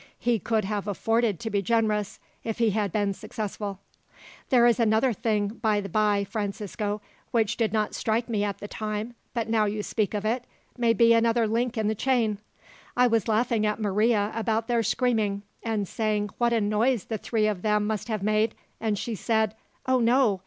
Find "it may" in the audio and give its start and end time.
10.25-10.93